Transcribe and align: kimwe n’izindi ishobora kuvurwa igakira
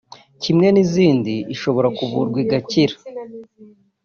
kimwe 0.43 0.67
n’izindi 0.71 1.33
ishobora 1.53 1.87
kuvurwa 1.97 2.37
igakira 2.43 2.95